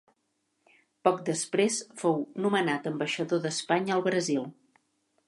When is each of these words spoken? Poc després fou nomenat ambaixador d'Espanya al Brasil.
Poc 1.07 1.19
després 1.27 1.77
fou 2.03 2.17
nomenat 2.45 2.89
ambaixador 2.93 3.45
d'Espanya 3.45 3.97
al 3.99 4.05
Brasil. 4.09 4.49